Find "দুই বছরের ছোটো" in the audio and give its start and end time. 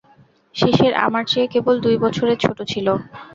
1.85-2.63